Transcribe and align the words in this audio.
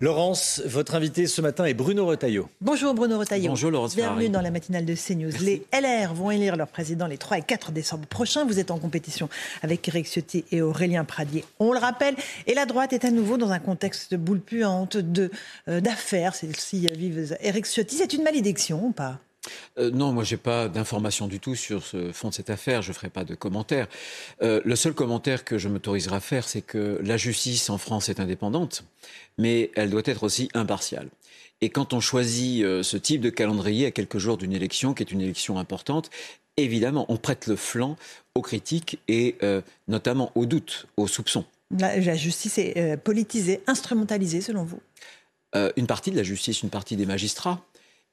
Laurence, 0.00 0.62
votre 0.64 0.94
invité 0.94 1.26
ce 1.26 1.40
matin 1.40 1.64
est 1.64 1.74
Bruno 1.74 2.06
Retailleau. 2.06 2.48
Bonjour 2.60 2.94
Bruno 2.94 3.18
Retailleau. 3.18 3.48
Bonjour 3.48 3.72
Laurence 3.72 3.96
Bienvenue 3.96 4.26
Ferrari. 4.26 4.30
dans 4.30 4.40
la 4.42 4.52
matinale 4.52 4.84
de 4.84 4.94
CNews. 4.94 5.32
Les 5.42 5.66
LR 5.72 6.14
vont 6.14 6.30
élire 6.30 6.54
leur 6.54 6.68
président 6.68 7.08
les 7.08 7.18
3 7.18 7.38
et 7.38 7.42
4 7.42 7.72
décembre 7.72 8.06
prochains. 8.06 8.44
Vous 8.44 8.60
êtes 8.60 8.70
en 8.70 8.78
compétition 8.78 9.28
avec 9.62 9.88
Éric 9.88 10.06
Ciotti 10.06 10.44
et 10.52 10.62
Aurélien 10.62 11.04
Pradier. 11.04 11.44
On 11.58 11.72
le 11.72 11.80
rappelle. 11.80 12.14
Et 12.46 12.54
la 12.54 12.64
droite 12.64 12.92
est 12.92 13.04
à 13.04 13.10
nouveau 13.10 13.38
dans 13.38 13.50
un 13.50 13.58
contexte 13.58 14.12
de 14.12 14.16
boule 14.16 14.38
puante, 14.38 14.94
euh, 14.96 15.80
d'affaires. 15.80 16.36
Celle-ci 16.36 16.86
vive 16.96 17.36
Éric 17.40 17.66
Ciotti. 17.66 17.96
C'est 17.96 18.12
une 18.12 18.22
malédiction 18.22 18.84
ou 18.84 18.92
pas? 18.92 19.18
Euh, 19.78 19.90
non, 19.90 20.12
moi, 20.12 20.24
j'ai 20.24 20.36
pas 20.36 20.68
d'informations 20.68 21.26
du 21.26 21.40
tout 21.40 21.54
sur 21.54 21.84
ce 21.84 22.12
fond 22.12 22.28
de 22.28 22.34
cette 22.34 22.50
affaire. 22.50 22.82
Je 22.82 22.92
ferai 22.92 23.08
pas 23.08 23.24
de 23.24 23.34
commentaire. 23.34 23.86
Euh, 24.42 24.60
le 24.64 24.76
seul 24.76 24.92
commentaire 24.94 25.44
que 25.44 25.58
je 25.58 25.68
m'autoriserai 25.68 26.16
à 26.16 26.20
faire, 26.20 26.48
c'est 26.48 26.62
que 26.62 27.00
la 27.02 27.16
justice 27.16 27.70
en 27.70 27.78
France 27.78 28.08
est 28.08 28.20
indépendante, 28.20 28.84
mais 29.36 29.70
elle 29.74 29.90
doit 29.90 30.02
être 30.04 30.22
aussi 30.24 30.48
impartiale. 30.54 31.08
Et 31.60 31.70
quand 31.70 31.92
on 31.92 32.00
choisit 32.00 32.62
euh, 32.62 32.82
ce 32.82 32.96
type 32.96 33.20
de 33.20 33.30
calendrier 33.30 33.86
à 33.86 33.90
quelques 33.90 34.18
jours 34.18 34.36
d'une 34.36 34.52
élection, 34.52 34.94
qui 34.94 35.02
est 35.02 35.10
une 35.12 35.20
élection 35.20 35.58
importante, 35.58 36.10
évidemment, 36.56 37.06
on 37.08 37.16
prête 37.16 37.46
le 37.46 37.56
flanc 37.56 37.96
aux 38.34 38.42
critiques 38.42 38.98
et 39.08 39.36
notamment 39.86 40.32
aux 40.34 40.46
doutes, 40.46 40.86
aux 40.96 41.06
soupçons. 41.06 41.44
la, 41.76 41.98
la 41.98 42.14
justice 42.14 42.58
est 42.58 42.96
politisée, 42.96 43.60
instrumentalisée 43.66 44.40
selon 44.40 44.64
vous? 44.64 44.80
Une 45.76 45.86
partie 45.86 46.10
de 46.10 46.16
la 46.16 46.22
justice, 46.22 46.62
une 46.62 46.68
partie 46.68 46.94
des 46.96 47.06
magistrats 47.06 47.64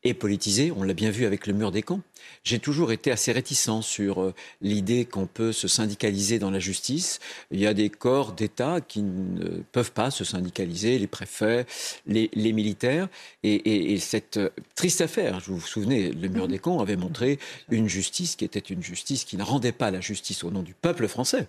est 0.05 0.13
politisée. 0.13 0.71
On 0.71 0.83
l'a 0.83 0.93
bien 0.93 1.09
vu 1.09 1.25
avec 1.25 1.47
le 1.47 1.53
mur 1.53 1.71
des 1.71 1.81
camps. 1.81 2.01
J'ai 2.43 2.59
toujours 2.59 2.91
été 2.91 3.11
assez 3.11 3.31
réticent 3.31 3.81
sur 3.81 4.21
euh, 4.21 4.33
l'idée 4.61 5.05
qu'on 5.05 5.25
peut 5.25 5.51
se 5.51 5.67
syndicaliser 5.67 6.39
dans 6.39 6.51
la 6.51 6.59
justice. 6.59 7.19
Il 7.51 7.59
y 7.59 7.67
a 7.67 7.73
des 7.73 7.89
corps 7.89 8.31
d'État 8.33 8.81
qui 8.81 9.01
ne 9.01 9.61
peuvent 9.71 9.91
pas 9.91 10.11
se 10.11 10.23
syndicaliser, 10.23 10.97
les 10.99 11.07
préfets, 11.07 11.65
les, 12.07 12.29
militaires. 12.53 13.09
Et, 13.43 13.53
et- 13.55 13.93
et 13.93 13.99
cette 13.99 14.37
euh, 14.37 14.49
triste 14.75 15.01
affaire, 15.01 15.39
vous 15.47 15.57
vous 15.57 15.67
souvenez, 15.67 16.11
le 16.11 16.27
mur 16.29 16.47
des 16.47 16.59
camps 16.59 16.79
avait 16.79 16.95
montré 16.97 17.39
une 17.69 17.87
justice 17.89 18.35
qui 18.35 18.45
était 18.45 18.59
une 18.59 18.83
justice 18.83 19.25
qui 19.25 19.37
ne 19.37 19.43
rendait 19.43 19.71
pas 19.71 19.91
la 19.91 20.01
justice 20.01 20.43
au 20.43 20.51
nom 20.51 20.61
du 20.61 20.73
peuple 20.75 21.07
français, 21.07 21.47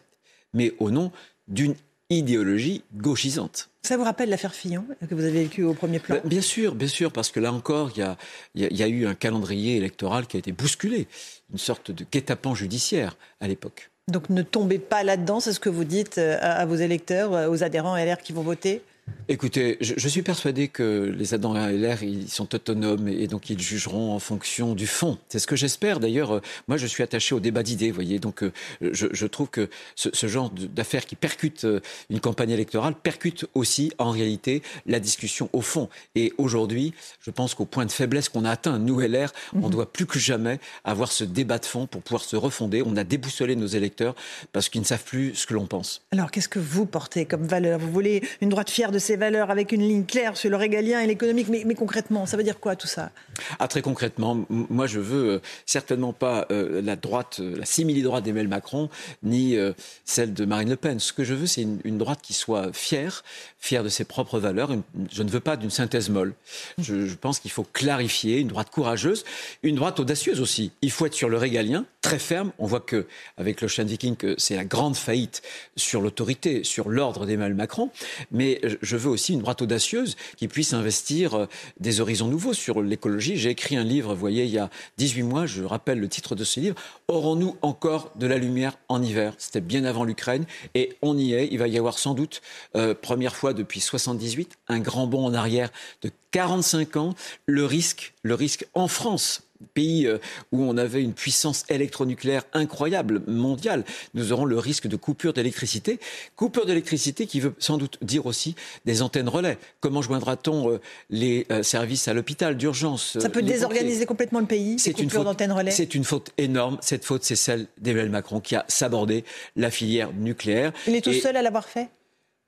mais 0.54 0.72
au 0.78 0.90
nom 0.90 1.12
d'une 1.48 1.74
idéologie 2.10 2.82
gauchisante. 2.94 3.68
Ça 3.82 3.96
vous 3.96 4.04
rappelle 4.04 4.28
l'affaire 4.30 4.54
Fillon 4.54 4.84
que 5.08 5.14
vous 5.14 5.22
avez 5.24 5.42
vécue 5.44 5.62
au 5.62 5.74
premier 5.74 5.98
plan 5.98 6.16
Ben, 6.16 6.28
Bien 6.28 6.40
sûr, 6.40 6.74
bien 6.74 6.88
sûr, 6.88 7.12
parce 7.12 7.30
que 7.30 7.40
là 7.40 7.52
encore, 7.52 7.90
il 7.96 8.00
y 8.00 8.02
a, 8.02 8.16
il 8.54 8.62
y 8.62 8.64
a- 8.64 8.68
il 8.70 8.76
y 8.76 8.82
a 8.82 8.88
eu 8.88 9.06
un 9.06 9.14
calendrier 9.14 9.76
électoral 9.76 10.26
qui 10.26 10.36
a 10.36 10.40
été 10.40 10.52
bousculé, 10.52 11.06
une 11.52 11.58
sorte 11.58 11.90
de 11.90 12.04
guet-apens 12.10 12.54
judiciaire 12.54 13.16
à 13.40 13.48
l'époque. 13.48 13.90
Donc 14.08 14.28
ne 14.30 14.42
tombez 14.42 14.78
pas 14.78 15.02
là-dedans, 15.02 15.40
c'est 15.40 15.52
ce 15.52 15.60
que 15.60 15.68
vous 15.68 15.84
dites 15.84 16.18
euh, 16.18 16.36
à, 16.40 16.52
à 16.60 16.66
vos 16.66 16.76
électeurs, 16.76 17.32
euh, 17.34 17.48
aux 17.48 17.62
adhérents 17.64 17.96
LR 17.96 18.18
qui 18.18 18.32
vont 18.32 18.42
voter? 18.42 18.82
Écoutez, 19.28 19.76
je, 19.80 19.94
je 19.96 20.08
suis 20.08 20.22
persuadé 20.22 20.68
que 20.68 21.12
les 21.16 21.34
adhérents 21.34 21.54
à 21.56 21.72
LR, 21.72 22.04
ils 22.04 22.28
sont 22.28 22.54
autonomes 22.54 23.08
et 23.08 23.26
donc 23.26 23.50
ils 23.50 23.60
jugeront 23.60 24.12
en 24.12 24.20
fonction 24.20 24.74
du 24.74 24.86
fond. 24.86 25.18
C'est 25.28 25.40
ce 25.40 25.48
que 25.48 25.56
j'espère. 25.56 25.98
D'ailleurs, 25.98 26.36
euh, 26.36 26.40
moi, 26.68 26.76
je 26.76 26.86
suis 26.86 27.02
attaché 27.02 27.34
au 27.34 27.40
débat 27.40 27.64
d'idées, 27.64 27.88
vous 27.90 27.96
voyez. 27.96 28.20
Donc, 28.20 28.44
euh, 28.44 28.52
je, 28.80 29.08
je 29.10 29.26
trouve 29.26 29.48
que 29.48 29.68
ce, 29.96 30.10
ce 30.12 30.28
genre 30.28 30.50
d'affaires 30.50 31.06
qui 31.06 31.16
percutent 31.16 31.64
euh, 31.64 31.80
une 32.08 32.20
campagne 32.20 32.50
électorale 32.50 32.94
percute 32.94 33.46
aussi, 33.54 33.92
en 33.98 34.10
réalité, 34.10 34.62
la 34.86 35.00
discussion 35.00 35.50
au 35.52 35.60
fond. 35.60 35.88
Et 36.14 36.32
aujourd'hui, 36.38 36.94
je 37.20 37.32
pense 37.32 37.54
qu'au 37.54 37.64
point 37.64 37.84
de 37.84 37.92
faiblesse 37.92 38.28
qu'on 38.28 38.44
a 38.44 38.50
atteint, 38.50 38.78
nous, 38.78 39.00
LR, 39.00 39.32
on 39.60 39.70
doit 39.70 39.92
plus 39.92 40.06
que 40.06 40.20
jamais 40.20 40.60
avoir 40.84 41.10
ce 41.10 41.24
débat 41.24 41.58
de 41.58 41.66
fond 41.66 41.88
pour 41.88 42.02
pouvoir 42.02 42.22
se 42.22 42.36
refonder. 42.36 42.82
On 42.86 42.96
a 42.96 43.02
déboussolé 43.02 43.56
nos 43.56 43.66
électeurs 43.66 44.14
parce 44.52 44.68
qu'ils 44.68 44.82
ne 44.82 44.86
savent 44.86 45.04
plus 45.04 45.34
ce 45.34 45.46
que 45.46 45.54
l'on 45.54 45.66
pense. 45.66 46.02
Alors, 46.12 46.30
qu'est-ce 46.30 46.48
que 46.48 46.60
vous 46.60 46.86
portez 46.86 47.24
comme 47.24 47.44
valeur? 47.44 47.80
Vous 47.80 47.90
voulez 47.90 48.22
une 48.40 48.50
droite 48.50 48.70
fière 48.70 48.92
de 48.92 48.95
ses 48.98 49.16
valeurs 49.16 49.50
avec 49.50 49.72
une 49.72 49.82
ligne 49.82 50.04
claire 50.04 50.36
sur 50.36 50.50
le 50.50 50.56
régalien 50.56 51.00
et 51.00 51.06
l'économique, 51.06 51.48
mais, 51.48 51.74
concrètement, 51.74 52.26
ça 52.26 52.36
veut 52.36 52.42
dire 52.42 52.60
quoi 52.60 52.76
tout 52.76 52.86
ça? 52.86 53.10
Ah, 53.58 53.68
très 53.68 53.82
concrètement, 53.82 54.44
moi 54.48 54.86
je 54.86 55.00
veux 55.00 55.30
euh, 55.30 55.38
certainement 55.66 56.12
pas 56.12 56.46
euh, 56.50 56.80
la 56.82 56.96
droite, 56.96 57.38
euh, 57.40 57.56
la 57.58 57.66
simili-droite 57.66 58.24
d'Emmanuel 58.24 58.48
Macron, 58.48 58.88
ni 59.22 59.56
celle 60.04 60.34
de 60.34 60.44
Marine 60.44 60.70
Le 60.70 60.76
Pen. 60.76 60.98
Ce 60.98 61.12
que 61.12 61.24
je 61.24 61.34
veux, 61.34 61.46
c'est 61.46 61.62
une, 61.62 61.98
droite 61.98 62.20
qui 62.22 62.32
soit 62.32 62.72
fière, 62.72 63.24
fière 63.58 63.82
de 63.82 63.88
ses 63.88 64.04
propres 64.04 64.38
valeurs. 64.38 64.70
Je 65.12 65.22
ne 65.22 65.30
veux 65.30 65.40
pas 65.40 65.56
d'une 65.56 65.70
synthèse 65.70 66.10
molle. 66.10 66.34
Je 66.78 67.14
pense 67.14 67.38
qu'il 67.38 67.50
faut 67.50 67.64
clarifier 67.64 68.38
une 68.38 68.48
droite 68.48 68.70
courageuse, 68.70 69.24
une 69.62 69.76
droite 69.76 70.00
audacieuse 70.00 70.40
aussi. 70.40 70.72
Il 70.82 70.90
faut 70.90 71.06
être 71.06 71.14
sur 71.14 71.28
le 71.28 71.36
régalien, 71.36 71.84
très 72.06 72.18
ferme. 72.20 72.52
On 72.60 72.66
voit 72.66 72.78
que 72.78 73.06
avec 73.36 73.60
l'Ocean 73.60 73.84
Viking, 73.84 74.16
c'est 74.38 74.54
la 74.54 74.64
grande 74.64 74.94
faillite 74.96 75.42
sur 75.74 76.00
l'autorité, 76.00 76.62
sur 76.62 76.88
l'ordre 76.88 77.26
d'Emmanuel 77.26 77.56
Macron. 77.56 77.90
Mais 78.30 78.60
je- 78.62 78.76
je 78.80 78.96
veux 78.96 79.10
aussi 79.10 79.32
une 79.32 79.40
droite 79.40 79.60
audacieuse 79.60 80.14
qui 80.36 80.46
puisse 80.46 80.72
investir 80.72 81.34
euh, 81.34 81.46
des 81.80 82.00
horizons 82.00 82.28
nouveaux 82.28 82.52
sur 82.52 82.80
l'écologie. 82.80 83.36
J'ai 83.36 83.50
écrit 83.50 83.76
un 83.76 83.82
livre, 83.82 84.14
vous 84.14 84.20
voyez, 84.20 84.44
il 84.44 84.50
y 84.52 84.58
a 84.60 84.70
18 84.98 85.24
mois, 85.24 85.46
je 85.46 85.64
rappelle 85.64 85.98
le 85.98 86.08
titre 86.08 86.36
de 86.36 86.44
ce 86.44 86.60
livre, 86.60 86.76
Aurons-nous 87.08 87.56
encore 87.62 88.12
de 88.16 88.26
la 88.28 88.38
lumière 88.38 88.78
en 88.88 89.02
hiver? 89.02 89.34
C'était 89.38 89.60
bien 89.60 89.84
avant 89.84 90.04
l'Ukraine 90.04 90.44
et 90.74 90.96
on 91.02 91.16
y 91.18 91.32
est. 91.34 91.48
Il 91.50 91.58
va 91.58 91.66
y 91.66 91.76
avoir 91.78 91.98
sans 91.98 92.14
doute, 92.14 92.40
euh, 92.76 92.94
première 92.94 93.34
fois 93.34 93.52
depuis 93.52 93.80
78, 93.80 94.56
un 94.68 94.78
grand 94.80 95.06
bond 95.08 95.24
en 95.24 95.34
arrière 95.34 95.70
de 96.02 96.10
45 96.30 96.96
ans. 96.96 97.14
Le 97.46 97.64
risque, 97.64 98.12
le 98.22 98.34
risque 98.34 98.66
en 98.74 98.86
France 98.88 99.42
pays 99.74 100.06
euh, 100.06 100.18
où 100.52 100.62
on 100.62 100.76
avait 100.76 101.02
une 101.02 101.12
puissance 101.12 101.64
électronucléaire 101.68 102.44
incroyable, 102.52 103.22
mondiale, 103.26 103.84
nous 104.14 104.32
aurons 104.32 104.44
le 104.44 104.58
risque 104.58 104.86
de 104.86 104.96
coupure 104.96 105.32
d'électricité. 105.32 105.98
Coupure 106.36 106.66
d'électricité 106.66 107.26
qui 107.26 107.40
veut 107.40 107.54
sans 107.58 107.78
doute 107.78 107.98
dire 108.02 108.26
aussi 108.26 108.54
des 108.84 109.02
antennes 109.02 109.28
relais. 109.28 109.58
Comment 109.80 110.02
joindra-t-on 110.02 110.70
euh, 110.70 110.80
les 111.10 111.46
euh, 111.50 111.62
services 111.62 112.08
à 112.08 112.14
l'hôpital 112.14 112.56
d'urgence 112.56 113.18
Ça 113.18 113.28
peut 113.28 113.42
désorganiser 113.42 114.00
pompiers 114.00 114.06
complètement 114.06 114.40
le 114.40 114.46
pays, 114.46 114.78
ces 114.78 114.90
c'est 114.92 114.98
une 114.98 115.04
coupures 115.06 115.20
faute. 115.20 115.24
d'antennes 115.26 115.52
relais 115.52 115.70
C'est 115.70 115.94
une 115.94 116.04
faute 116.04 116.30
énorme. 116.38 116.78
Cette 116.80 117.04
faute, 117.04 117.24
c'est 117.24 117.36
celle 117.36 117.66
d'Emmanuel 117.78 118.10
Macron 118.10 118.40
qui 118.40 118.56
a 118.56 118.64
sabordé 118.68 119.24
la 119.56 119.70
filière 119.70 120.12
nucléaire. 120.12 120.72
Il 120.86 120.94
est 120.94 121.00
tout 121.00 121.10
Et, 121.10 121.20
seul 121.20 121.36
à 121.36 121.42
l'avoir 121.42 121.68
fait? 121.68 121.88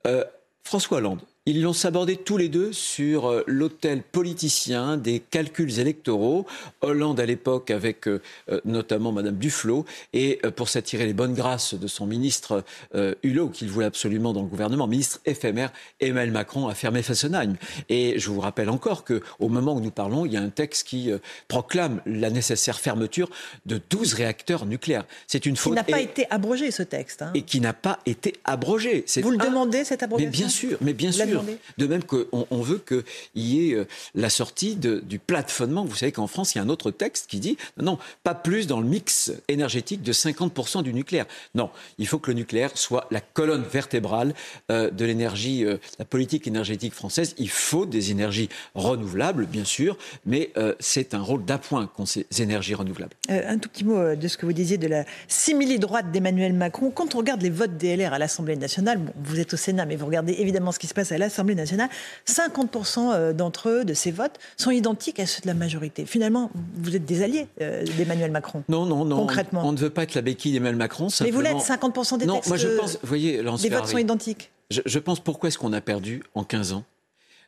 Euh, 0.07 0.25
François 0.63 0.99
Hollande. 0.99 1.21
Ils 1.50 1.62
l'ont 1.62 1.72
sabordé 1.72 2.16
tous 2.19 2.36
les 2.36 2.50
deux 2.50 2.75
sur 2.75 3.31
euh, 3.31 3.42
l'autel 3.47 4.03
politicien 4.03 4.98
des 4.98 5.19
calculs 5.19 5.78
électoraux. 5.81 6.44
Hollande 6.82 7.19
à 7.20 7.25
l'époque 7.25 7.70
avec 7.70 8.06
euh, 8.06 8.20
euh, 8.50 8.60
notamment 8.66 9.12
Madame 9.12 9.36
Duflot 9.38 9.86
et 10.12 10.41
euh, 10.44 10.50
pour 10.50 10.69
s'attirer 10.69 11.06
les 11.06 11.14
bonnes 11.14 11.32
grâces 11.32 11.72
de 11.72 11.86
son 11.86 12.04
ministre 12.04 12.64
euh, 12.94 13.14
Hulot 13.22 13.48
qu'il 13.48 13.70
voulait 13.70 13.86
absolument 13.86 14.34
dans 14.34 14.42
le 14.42 14.47
gouvernement, 14.48 14.86
ministre 14.86 15.20
éphémère, 15.25 15.72
Emmanuel 16.00 16.32
Macron 16.32 16.69
a 16.69 16.75
fermé 16.75 17.00
Fessenheim. 17.00 17.56
Et 17.88 18.19
je 18.19 18.28
vous 18.28 18.41
rappelle 18.41 18.69
encore 18.69 19.03
que 19.04 19.22
au 19.38 19.48
moment 19.48 19.72
où 19.75 19.80
nous 19.80 19.91
parlons, 19.91 20.26
il 20.26 20.34
y 20.34 20.36
a 20.36 20.42
un 20.42 20.50
texte 20.50 20.86
qui 20.86 21.10
proclame 21.48 22.03
la 22.04 22.28
nécessaire 22.28 22.78
fermeture 22.78 23.30
de 23.65 23.80
12 23.88 24.12
réacteurs 24.12 24.66
nucléaires. 24.66 25.06
C'est 25.26 25.47
une 25.47 25.54
Qui 25.54 25.60
faute 25.62 25.75
n'a 25.76 25.84
pas 25.84 26.00
et, 26.00 26.04
été 26.04 26.26
abrogé, 26.28 26.70
ce 26.72 26.82
texte. 26.82 27.22
hein. 27.22 27.30
et 27.34 27.41
qui 27.41 27.62
n'a 27.62 27.72
pas 27.72 28.00
été 28.04 28.34
abrogé. 28.44 29.06
Vous 29.22 29.30
le 29.30 29.41
un- 29.41 29.47
demandez, 29.47 29.84
cette 29.84 30.00
mais 30.00 30.04
abrogation? 30.04 30.30
bien 30.30 30.48
sûr, 30.50 30.76
mais 30.82 30.92
bien 30.92 31.10
la 31.12 31.38
sûr. 31.45 31.55
De 31.79 31.87
même 31.87 32.03
qu'on 32.05 32.47
on 32.51 32.61
veut 32.63 32.79
qu'il 32.79 33.03
y 33.35 33.71
ait 33.71 33.75
euh, 33.75 33.85
la 34.15 34.31
sortie 34.31 34.77
de- 34.77 35.01
du 35.01 35.19
plafonnement. 35.19 35.85
Vous 35.85 35.97
savez 35.97 36.13
qu'en 36.13 36.27
France, 36.27 36.55
il 36.55 36.59
y 36.59 36.61
a 36.61 36.65
un 36.65 36.69
autre 36.69 36.91
texte 36.91 37.27
qui 37.29 37.39
dit 37.41 37.57
non, 37.77 37.85
non, 37.93 37.99
pas 38.23 38.35
plus 38.35 38.67
dans 38.67 38.81
le 38.81 38.87
mix 38.87 39.33
énergétique 39.49 40.03
de 40.03 40.13
50% 40.13 40.83
du 40.83 40.93
nucléaire. 40.93 41.27
Non, 41.55 41.71
il 41.99 42.07
faut 42.07 42.19
que 42.19 42.31
le 42.31 42.37
nucléaire 42.37 42.71
soit 42.75 43.07
la 43.11 43.21
colonne 43.21 43.63
vertébrale 43.63 44.35
euh, 44.71 44.91
de 44.91 45.05
l'énergie, 45.05 45.65
euh, 45.65 45.79
la 45.99 46.05
politique 46.05 46.47
énergétique 46.47 46.93
française. 46.93 47.35
Il 47.39 47.49
faut 47.51 47.87
des 47.87 48.11
énergies 48.11 48.49
renouvelables, 48.75 49.47
bien 49.47 49.65
sûr, 49.65 49.97
mais 50.27 50.51
euh, 50.57 50.75
c'est 50.81 51.15
un 51.15 51.21
rôle 51.23 51.45
d'appoint 51.45 51.87
qu'ont 51.87 52.07
ces 52.07 52.27
énergies 52.41 52.75
renouvelables. 52.75 53.13
Euh, 53.31 53.43
un 53.49 53.59
tout 53.59 53.69
petit 53.69 53.85
mot 53.85 53.97
euh, 53.97 54.17
de 54.17 54.29
ce 54.29 54.37
que 54.37 54.45
vous 54.47 54.53
disiez 54.53 54.77
de 54.79 54.87
la 54.87 55.05
simili-droite 55.29 56.11
d'Emmanuel 56.13 56.53
Macron. 56.53 56.91
Quand 56.91 57.15
on 57.15 57.19
regarde 57.19 57.43
les 57.43 57.51
votes 57.51 57.77
DLR 57.77 58.13
à 58.13 58.19
l'Assemblée 58.19 58.57
nationale, 58.57 58.99
bon, 58.99 59.13
vous 59.25 59.41
êtes 59.41 59.55
au 59.55 59.57
Sénat, 59.57 59.87
mais 59.87 59.97
vous 59.97 60.07
regardez 60.07 60.35
évidemment 60.39 60.73
ce 60.73 60.79
qui 60.79 60.87
se 60.87 60.95
passe 60.95 61.13
à 61.13 61.19
l'Assemblée 61.19 61.28
nationale, 61.54 61.89
50% 62.27 63.13
euh, 63.13 63.33
d'entre 63.33 63.69
eux, 63.69 63.84
de 63.84 63.95
ces 63.95 64.10
votes, 64.10 64.39
sont 64.57 64.71
identiques 64.71 65.21
à 65.21 65.27
ceux 65.27 65.42
de 65.42 65.47
la 65.47 65.54
majorité. 65.54 66.07
Finalement, 66.07 66.51
vous 66.77 66.97
êtes 66.97 67.04
des 67.04 67.22
alliés 67.22 67.47
euh, 67.60 67.84
d'Emmanuel 67.97 68.30
Macron. 68.30 68.63
Non, 68.69 68.86
non, 68.86 69.04
non. 69.04 69.16
Concrètement. 69.16 69.63
On, 69.65 69.69
on 69.69 69.72
ne 69.72 69.78
veut 69.78 69.91
pas 69.91 70.03
être 70.03 70.15
la 70.15 70.22
béquille 70.22 70.53
d'Emmanuel 70.53 70.77
Macron. 70.77 71.09
Mais 71.21 71.30
vous 71.30 71.41
l'êtes, 71.41 71.60
simplement- 71.60 72.03
50% 72.03 72.19
des 72.19 72.27
Non, 72.27 72.34
textes 72.34 72.48
moi 72.48 72.57
je 72.57 72.69
euh, 72.69 72.78
pense, 72.78 72.92
vous 73.03 73.09
voyez, 73.09 73.42
Laurence 73.42 73.63
des 73.63 73.69
votes 73.69 73.78
Ferrari, 73.78 73.92
sont 73.92 73.98
identiques. 73.98 74.51
je, 74.71 74.98
pense 74.98 75.21
pourquoi 75.21 75.48
est-ce 75.48 75.59
qu'on 75.59 75.72
a 75.72 75.80
perdu 75.80 76.22
en 76.34 76.45
15 76.45 76.72
ans 76.72 76.84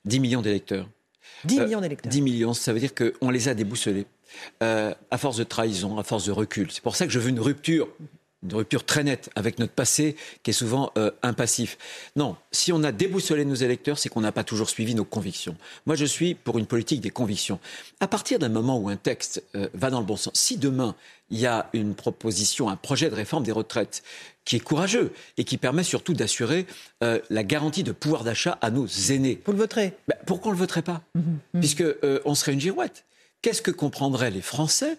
10 0.05 0.21
millions 0.21 0.43
d'électeurs? 0.43 0.89
10 1.45 1.61
millions 1.61 1.81
d'électeurs. 1.81 2.11
10 2.11 2.23
millions, 2.23 2.55
ça 2.55 2.73
veut 2.73 2.81
dire 2.81 2.93
qu'on 2.95 3.31
les 3.31 3.49
a 3.49 3.55
déboussolés. 3.55 4.07
à 4.61 5.19
force 5.19 5.37
de 5.37 5.45
trahison, 5.45 5.99
à 5.99 6.03
force 6.03 6.27
de 6.27 6.33
recul. 6.33 6.71
C'est 6.71 6.83
pour 6.83 6.97
ça 6.97 7.07
que 7.07 7.13
je 7.13 7.19
veux 7.19 7.31
une 7.31 7.41
rupture 7.41 7.89
une 8.43 8.55
rupture 8.55 8.85
très 8.85 9.05
nette 9.05 9.31
avec 9.35 9.59
notre 9.59 9.73
passé 9.73 10.17
qui 10.43 10.51
est 10.51 10.55
souvent 10.55 10.93
euh, 10.97 11.11
impassif. 11.23 11.77
Non, 12.17 12.37
si 12.53 12.73
on 12.73 12.83
a 12.83 12.93
déboussolé 12.93 13.45
nos 13.45 13.55
électeurs, 13.55 13.99
c'est 13.99 14.09
qu'on 14.09 14.23
n'a 14.23 14.33
pas 14.33 14.45
toujours 14.45 14.71
suivi 14.71 14.95
nos 14.95 15.05
convictions. 15.05 15.57
Moi, 15.87 15.97
je 15.97 16.07
suis 16.07 16.35
pour 16.35 16.59
une 16.59 16.67
politique 16.67 17.01
des 17.01 17.11
convictions. 17.11 17.59
À 18.01 18.09
partir 18.09 18.39
d'un 18.39 18.49
moment 18.49 18.79
où 18.79 18.89
un 18.89 18.97
texte 18.97 19.43
euh, 19.55 19.69
va 19.75 19.91
dans 19.91 20.01
le 20.01 20.07
bon 20.07 20.17
sens, 20.17 20.33
si 20.35 20.57
demain 20.57 20.95
il 21.33 21.39
y 21.39 21.47
a 21.47 21.69
une 21.75 21.95
proposition, 21.95 22.69
un 22.71 22.77
projet 22.77 23.09
de 23.09 23.15
réforme 23.15 23.45
des 23.45 23.53
retraites 23.53 24.03
qui 24.45 24.57
est 24.57 24.61
courageux 24.61 25.13
et 25.37 25.45
qui 25.45 25.59
permet 25.59 25.85
surtout 25.85 26.15
d'assurer 26.15 26.67
euh, 27.05 27.21
la 27.31 27.45
garantie 27.45 27.85
de 27.85 27.93
pouvoir 27.93 28.25
d'achat 28.25 28.59
à 28.63 28.71
nos 28.71 28.87
aînés. 28.87 29.41
Vous 29.45 29.53
le 29.53 29.59
voterez? 29.59 29.93
Ben, 30.09 30.17
Pourquoi 30.27 30.49
on 30.49 30.55
ne 30.55 30.59
le 30.59 30.61
voterait 30.61 30.83
pas? 30.83 31.03
Mmh, 31.15 31.21
mmh. 31.55 31.61
Puisque 31.61 31.85
on 32.25 32.35
serait 32.35 32.55
une 32.55 32.61
girouette. 32.61 33.05
Qu'est-ce 33.43 33.63
que 33.63 33.71
comprendraient 33.71 34.31
les 34.31 34.43
Français 34.43 34.99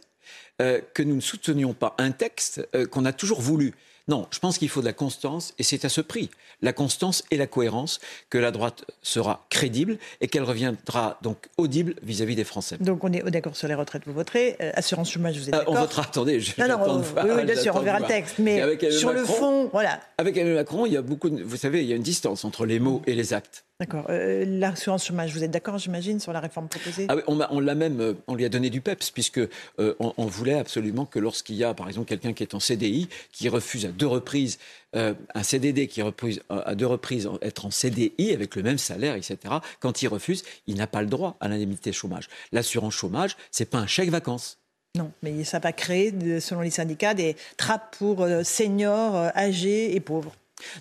euh, 0.62 0.80
que 0.94 1.02
nous 1.02 1.16
ne 1.16 1.22
soutenions 1.22 1.74
pas 1.74 1.96
un 1.98 2.12
texte 2.12 2.68
euh, 2.76 2.86
qu'on 2.86 3.06
a 3.06 3.14
toujours 3.14 3.42
voulu. 3.42 3.74
Non, 4.08 4.28
je 4.32 4.40
pense 4.40 4.58
qu'il 4.58 4.70
faut 4.70 4.82
de 4.82 4.86
la 4.86 4.94
constance 4.94 5.54
et 5.58 5.64
c'est 5.64 5.86
à 5.86 5.90
ce 5.90 6.02
prix, 6.02 6.30
la 6.62 6.74
constance 6.74 7.24
et 7.32 7.38
la 7.38 7.48
cohérence, 7.48 8.00
que 8.30 8.38
la 8.38 8.52
droite 8.52 8.86
sera 9.02 9.46
crédible 9.50 9.98
et 10.20 10.28
qu'elle 10.28 10.44
reviendra 10.44 11.18
donc 11.22 11.48
audible 11.58 11.96
vis-à-vis 12.04 12.36
des 12.36 12.44
Français. 12.44 12.78
Donc 12.80 13.04
on 13.04 13.12
est 13.12 13.24
d'accord 13.32 13.56
sur 13.56 13.68
les 13.68 13.74
retraites, 13.74 14.04
vous 14.06 14.14
voterez. 14.14 14.56
Euh, 14.62 14.72
assurance 14.76 15.12
chômage, 15.12 15.38
vous 15.38 15.46
êtes 15.46 15.52
d'accord 15.52 15.74
On 15.74 15.80
votera, 15.80 16.04
attendez, 16.04 16.40
je 16.40 16.54
non, 16.60 16.68
non, 16.68 17.04
oui, 17.24 17.44
bien 17.46 17.56
sûr, 17.56 17.76
on 17.76 17.80
verra 17.80 18.00
le 18.00 18.06
texte. 18.06 18.38
Mais 18.40 18.62
sur 18.92 19.14
le 19.14 19.24
fond, 19.24 19.70
voilà. 19.72 20.00
Avec 20.18 20.36
Emmanuel 20.38 20.58
Macron, 20.58 20.86
il 20.86 20.94
y 20.94 20.98
a 20.98 21.02
beaucoup, 21.02 21.30
vous 21.44 21.58
savez, 21.58 21.82
il 21.82 21.90
y 21.90 21.94
a 21.94 21.96
une 21.96 22.04
distance 22.04 22.46
entre 22.46 22.66
les 22.66 22.80
mots 22.80 23.02
et 23.08 23.16
les 23.16 23.34
actes. 23.34 23.64
D'accord. 23.82 24.06
Euh, 24.12 24.46
l'assurance 24.48 25.08
chômage, 25.08 25.34
vous 25.34 25.44
êtes 25.44 25.50
d'accord, 25.50 25.80
j'imagine, 25.80 26.20
sur 26.20 26.32
la 26.32 26.40
réforme 26.40 26.68
proposée? 26.68 27.08
Ah 27.10 27.16
on, 27.26 27.60
l'a 27.60 27.74
même, 27.74 28.00
euh, 28.00 28.14
on 28.28 28.36
lui 28.36 28.46
a 28.46 28.50
donné 28.50 28.70
du 28.70 28.80
peps, 28.80 29.10
puisque 29.10 29.40
euh, 29.40 29.96
on, 30.00 30.26
voulait 30.28 30.60
absolument 30.60 31.08
que 31.08 31.18
lorsqu'il 31.18 31.56
y 31.56 31.64
a, 31.64 31.74
par 31.74 31.88
exemple, 31.88 32.08
quelqu'un 32.08 32.34
qui 32.34 32.44
est 32.44 32.54
en 32.54 32.60
CDI, 32.60 33.10
qui 33.32 33.50
refuse 33.50 33.88
à 33.88 33.90
deux 33.90 34.06
reprises 34.06 34.60
un 34.94 35.42
CDD, 35.42 35.88
qui 35.88 36.02
refuse 36.02 36.42
à 36.50 36.76
deux 36.76 36.86
reprises 36.86 37.30
être 37.42 37.66
en 37.66 37.72
CDI 37.72 38.34
avec 38.34 38.58
le 38.58 38.62
même 38.62 38.78
salaire, 38.78 39.16
etc. 39.16 39.38
Quand 39.80 40.02
il 40.02 40.10
refuse, 40.10 40.44
il 40.68 40.76
n'a 40.76 40.86
pas 40.86 41.02
le 41.02 41.08
droit 41.08 41.38
à 41.40 41.48
l'indemnité 41.48 41.94
chômage. 41.94 42.28
L'assurance 42.52 42.94
chômage, 42.94 43.38
c'est 43.52 43.70
pas 43.70 43.78
un 43.78 43.88
chèque 43.88 44.10
vacances. 44.10 44.60
Non, 44.98 45.12
mais 45.24 45.46
ça 45.46 45.60
va 45.60 45.72
créer, 45.72 46.14
selon 46.42 46.60
les 46.60 46.72
syndicats, 46.72 47.14
des 47.14 47.38
trappes 47.56 47.96
pour 47.98 48.28
seniors, 48.44 49.16
âgés 49.34 49.96
et 49.96 50.02
pauvres. 50.02 50.36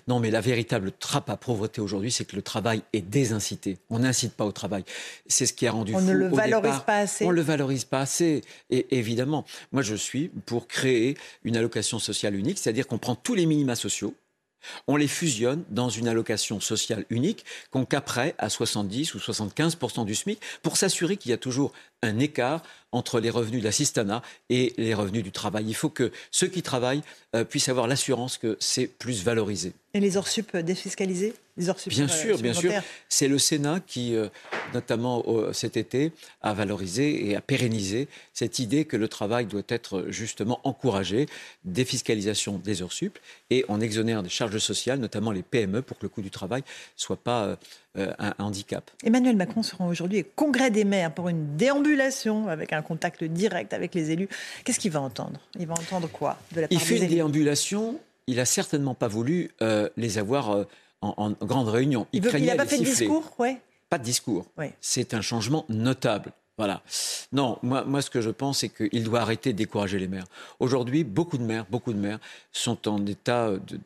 Non, 0.07 0.19
mais 0.19 0.31
la 0.31 0.41
véritable 0.41 0.91
trappe 0.91 1.29
à 1.29 1.37
pauvreté 1.37 1.81
aujourd'hui, 1.81 2.11
c'est 2.11 2.25
que 2.25 2.35
le 2.35 2.41
travail 2.41 2.81
est 2.93 3.01
désincité. 3.01 3.77
On 3.89 3.99
n'incite 3.99 4.33
pas 4.33 4.45
au 4.45 4.51
travail. 4.51 4.83
C'est 5.27 5.45
ce 5.45 5.53
qui 5.53 5.67
a 5.67 5.71
rendu 5.71 5.95
On 5.95 6.01
ne 6.01 6.13
le 6.13 6.27
valorise 6.27 6.79
pas 6.85 6.97
assez. 6.97 7.25
On 7.25 7.29
ne 7.29 7.35
le 7.35 7.41
valorise 7.41 7.85
pas 7.85 8.01
assez. 8.01 8.41
Et 8.69 8.97
évidemment, 8.97 9.45
moi, 9.71 9.81
je 9.81 9.95
suis 9.95 10.29
pour 10.45 10.67
créer 10.67 11.17
une 11.43 11.57
allocation 11.57 11.99
sociale 11.99 12.35
unique, 12.35 12.57
c'est-à-dire 12.57 12.87
qu'on 12.87 12.97
prend 12.97 13.15
tous 13.15 13.35
les 13.35 13.45
minima 13.45 13.75
sociaux, 13.75 14.13
on 14.87 14.95
les 14.95 15.07
fusionne 15.07 15.63
dans 15.69 15.89
une 15.89 16.07
allocation 16.07 16.59
sociale 16.59 17.05
unique 17.09 17.45
qu'on 17.71 17.85
caperait 17.85 18.35
à 18.37 18.49
70 18.49 19.15
ou 19.15 19.17
75% 19.17 20.05
du 20.05 20.15
SMIC 20.15 20.39
pour 20.63 20.77
s'assurer 20.77 21.17
qu'il 21.17 21.31
y 21.31 21.33
a 21.33 21.37
toujours 21.37 21.71
un 22.03 22.19
écart 22.19 22.63
entre 22.91 23.19
les 23.19 23.29
revenus 23.29 23.61
de 23.61 23.65
l'assistanat 23.65 24.21
et 24.49 24.73
les 24.77 24.93
revenus 24.93 25.23
du 25.23 25.31
travail. 25.31 25.65
Il 25.67 25.75
faut 25.75 25.89
que 25.89 26.11
ceux 26.31 26.47
qui 26.47 26.61
travaillent 26.61 27.03
euh, 27.35 27.43
puissent 27.43 27.69
avoir 27.69 27.87
l'assurance 27.87 28.37
que 28.37 28.57
c'est 28.59 28.87
plus 28.87 29.23
valorisé. 29.23 29.73
Et 29.93 29.99
les 29.99 30.17
Bien 31.87 32.07
sûr, 32.07 32.37
bien 32.39 32.53
sûr. 32.53 32.71
C'est 33.09 33.27
le 33.27 33.37
Sénat 33.37 33.79
qui, 33.85 34.15
euh, 34.15 34.27
notamment 34.73 35.23
cet 35.53 35.77
été, 35.77 36.11
a 36.41 36.53
valorisé 36.53 37.27
et 37.27 37.35
a 37.35 37.41
pérennisé 37.41 38.07
cette 38.33 38.59
idée 38.59 38.85
que 38.85 38.97
le 38.97 39.07
travail 39.07 39.45
doit 39.45 39.61
être 39.67 40.05
justement 40.09 40.59
encouragé, 40.63 41.27
défiscalisation 41.65 42.57
des 42.57 42.81
heures 42.81 42.93
sup, 42.93 43.19
et 43.49 43.65
on 43.67 43.81
exonère 43.81 44.23
des 44.23 44.29
charges 44.29 44.57
sociales, 44.57 44.99
notamment 44.99 45.31
les 45.31 45.43
PME, 45.43 45.81
pour 45.81 45.97
que 45.97 46.05
le 46.05 46.09
coût 46.09 46.21
du 46.21 46.31
travail 46.31 46.63
soit 46.95 47.17
pas 47.17 47.43
euh, 47.45 47.55
euh, 47.97 48.13
un 48.19 48.33
handicap. 48.39 48.89
Emmanuel 49.03 49.35
Macron 49.35 49.63
sera 49.63 49.85
aujourd'hui 49.85 50.21
au 50.21 50.25
Congrès 50.37 50.71
des 50.71 50.85
maires 50.85 51.13
pour 51.13 51.27
une 51.27 51.57
déambulation 51.57 52.47
avec 52.47 52.71
un 52.71 52.81
contact 52.81 53.21
direct 53.21 53.73
avec 53.73 53.93
les 53.93 54.11
élus. 54.11 54.29
Qu'est-ce 54.63 54.79
qu'il 54.79 54.91
va 54.91 55.01
entendre? 55.01 55.41
Il 55.59 55.67
va 55.67 55.73
entendre 55.73 56.09
quoi 56.09 56.37
de 56.53 56.61
la 56.61 56.69
part 56.69 56.77
Il 56.77 56.79
fait 56.79 56.99
une 56.99 57.07
déambulation. 57.07 57.99
Il 58.27 58.39
a 58.39 58.45
certainement 58.45 58.95
pas 58.95 59.09
voulu 59.09 59.51
euh, 59.61 59.89
les 59.97 60.19
avoir 60.19 60.51
euh, 60.51 60.63
en, 61.01 61.31
grande 61.41 61.69
réunion. 61.69 62.07
Il 62.13 62.21
n'a 62.21 62.55
pas 62.55 62.65
fait 62.65 62.77
de 62.77 62.83
discours, 62.83 63.33
ouais. 63.39 63.57
Pas 63.89 63.97
de 63.97 64.03
discours. 64.03 64.45
C'est 64.79 65.13
un 65.13 65.21
changement 65.21 65.65
notable. 65.67 66.31
Voilà. 66.57 66.81
Non, 67.31 67.57
moi, 67.63 67.83
moi, 67.85 68.01
ce 68.01 68.09
que 68.09 68.21
je 68.21 68.29
pense, 68.29 68.59
c'est 68.59 68.69
qu'il 68.69 69.03
doit 69.03 69.21
arrêter 69.21 69.51
de 69.51 69.57
décourager 69.57 69.97
les 69.99 70.07
maires. 70.07 70.27
Aujourd'hui, 70.59 71.03
beaucoup 71.03 71.37
de 71.37 71.43
maires, 71.43 71.65
beaucoup 71.69 71.91
de 71.91 71.97
maires 71.97 72.19
sont 72.51 72.87
en 72.87 73.05
état 73.05 73.51
de, 73.51 73.79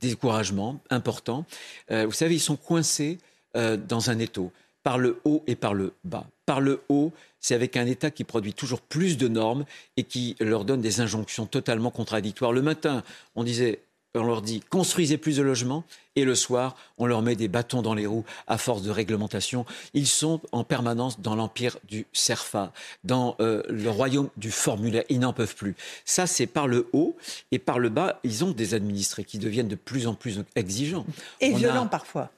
découragement 0.00 0.80
important. 0.88 1.44
vous 1.90 2.12
savez, 2.12 2.36
ils 2.36 2.40
sont 2.40 2.56
coincés 2.56 3.18
euh, 3.56 3.76
dans 3.76 4.10
un 4.10 4.18
étau, 4.20 4.52
par 4.84 4.96
le 4.96 5.18
haut 5.24 5.42
et 5.48 5.56
par 5.56 5.74
le 5.74 5.92
bas. 6.04 6.24
Par 6.46 6.60
le 6.60 6.82
haut, 6.88 7.12
c'est 7.40 7.56
avec 7.56 7.76
un 7.76 7.84
État 7.84 8.12
qui 8.12 8.22
produit 8.22 8.54
toujours 8.54 8.80
plus 8.80 9.18
de 9.18 9.26
normes 9.26 9.64
et 9.96 10.04
qui 10.04 10.36
leur 10.38 10.64
donne 10.64 10.80
des 10.80 11.00
injonctions 11.00 11.46
totalement 11.46 11.90
contradictoires. 11.90 12.52
Le 12.52 12.62
matin, 12.62 13.02
on 13.34 13.42
disait 13.42 13.80
on 14.14 14.24
leur 14.24 14.42
dit 14.42 14.60
construisez 14.60 15.18
plus 15.18 15.36
de 15.36 15.42
logements 15.42 15.84
et 16.16 16.24
le 16.24 16.34
soir, 16.34 16.76
on 16.98 17.06
leur 17.06 17.22
met 17.22 17.36
des 17.36 17.48
bâtons 17.48 17.82
dans 17.82 17.94
les 17.94 18.06
roues 18.06 18.24
à 18.46 18.58
force 18.58 18.82
de 18.82 18.90
réglementation. 18.90 19.64
Ils 19.94 20.08
sont 20.08 20.40
en 20.52 20.64
permanence 20.64 21.20
dans 21.20 21.36
l'empire 21.36 21.78
du 21.88 22.06
CERFA, 22.12 22.72
dans 23.04 23.36
euh, 23.40 23.62
le 23.68 23.90
royaume 23.90 24.28
du 24.36 24.50
formulaire. 24.50 25.04
Ils 25.08 25.20
n'en 25.20 25.32
peuvent 25.32 25.54
plus. 25.54 25.76
Ça, 26.04 26.26
c'est 26.26 26.46
par 26.46 26.66
le 26.66 26.88
haut 26.92 27.16
et 27.52 27.58
par 27.58 27.78
le 27.78 27.88
bas, 27.88 28.18
ils 28.24 28.44
ont 28.44 28.50
des 28.50 28.74
administrés 28.74 29.24
qui 29.24 29.38
deviennent 29.38 29.68
de 29.68 29.76
plus 29.76 30.06
en 30.06 30.14
plus 30.14 30.42
exigeants. 30.56 31.06
Et 31.40 31.52
violents 31.52 31.86
parfois 31.86 32.30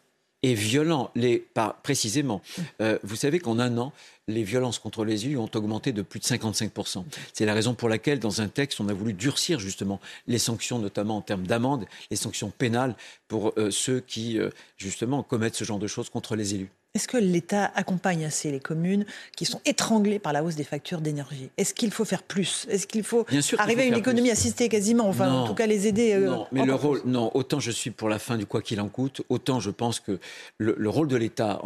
et 0.43 0.55
violents. 0.55 1.11
Les, 1.15 1.39
pas, 1.39 1.79
précisément, 1.83 2.43
euh, 2.81 2.99
vous 3.03 3.17
savez 3.17 3.39
qu'en 3.39 3.59
un 3.59 3.79
an, 3.79 3.93
les 4.29 4.45
violences 4.45 4.79
contre 4.79 5.05
les 5.05 5.27
élus 5.27 5.39
ont 5.39 5.51
augmenté 5.55 5.93
de 5.93 6.03
plus 6.03 6.21
de 6.21 6.25
55%. 6.25 7.05
C'est 7.33 7.47
la 7.47 7.55
raison 7.55 7.75
pour 7.75 7.89
laquelle, 7.89 8.19
dans 8.19 8.41
un 8.41 8.49
texte, 8.49 8.81
on 8.81 8.89
a 8.89 8.93
voulu 8.93 9.13
durcir 9.13 9.59
justement 9.59 10.01
les 10.27 10.39
sanctions, 10.39 10.79
notamment 10.79 11.17
en 11.17 11.23
termes 11.23 11.47
d'amende, 11.47 11.87
les 12.11 12.17
sanctions 12.17 12.51
pénales 12.57 12.95
pour 13.29 13.53
euh, 13.57 13.71
ceux 13.71 14.01
qui, 14.01 14.39
euh, 14.39 14.51
justement, 14.77 15.23
commettent 15.23 15.57
ce 15.57 15.65
genre 15.65 15.79
de 15.79 15.89
choses 15.89 16.11
contre 16.11 16.37
les 16.37 16.55
élus. 16.55 16.71
Est-ce 16.95 17.09
que 17.09 17.17
l'État 17.17 17.73
accompagne 17.75 18.27
assez 18.27 18.51
les 18.51 18.61
communes 18.61 19.07
qui 19.35 19.47
sont 19.47 19.63
étranglées 19.65 20.19
par 20.19 20.35
la 20.35 20.45
hausse 20.45 20.57
des 20.57 20.65
factures 20.65 21.01
d'énergie? 21.01 21.49
Est-ce 21.57 21.73
qu'il 21.73 21.91
faut 21.91 22.05
faire 22.05 22.23
plus? 22.23 22.67
Est-ce 22.69 22.87
qu'il 22.87 23.03
faut 23.03 23.25
arriver 23.57 23.85
à 23.85 23.87
une 23.87 23.95
économie 23.95 24.31
assistée 24.31 24.69
quasiment 24.69 25.09
Enfin, 25.09 25.33
en 25.33 25.47
tout 25.47 25.55
cas, 25.55 25.67
les 25.67 25.87
aider 25.87 26.13
euh, 26.13 26.27
Non, 26.27 26.47
mais 26.53 26.67
le 26.67 26.75
rôle, 26.75 27.01
non, 27.07 27.31
autant 27.33 27.61
je 27.61 27.71
suis 27.71 27.91
pour 27.91 28.11
la 28.11 28.19
fin 28.19 28.37
du 28.37 28.45
quoi 28.45 28.61
qu'il 28.61 28.79
en 28.79 28.89
coûte, 28.89 29.23
autant 29.31 29.59
je 29.59 29.71
pense 29.71 30.01
que 30.01 30.19
le, 30.59 30.75
le 30.77 30.89
rôle 30.91 31.09
de 31.09 31.17
l'État 31.17 31.63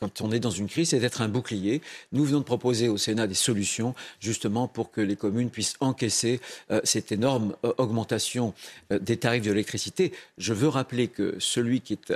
quand 0.00 0.20
on 0.20 0.32
est 0.32 0.40
dans 0.40 0.50
une 0.50 0.68
crise, 0.68 0.90
c'est 0.90 0.98
d'être 0.98 1.22
un 1.22 1.28
bouclier. 1.28 1.80
Nous 2.12 2.24
venons 2.24 2.40
de 2.40 2.44
proposer 2.44 2.88
au 2.88 2.96
Sénat 2.96 3.26
des 3.26 3.34
solutions 3.34 3.94
justement 4.20 4.68
pour 4.68 4.90
que 4.90 5.00
les 5.00 5.16
communes 5.16 5.50
puissent 5.50 5.76
encaisser 5.80 6.40
euh, 6.70 6.80
cette 6.84 7.12
énorme 7.12 7.54
euh, 7.64 7.72
augmentation 7.78 8.54
euh, 8.92 8.98
des 8.98 9.16
tarifs 9.16 9.42
de 9.42 9.50
l'électricité. 9.50 10.12
Je 10.36 10.52
veux 10.52 10.68
rappeler 10.68 11.08
que 11.08 11.36
celui 11.38 11.80
qui 11.80 11.94
est, 11.94 12.14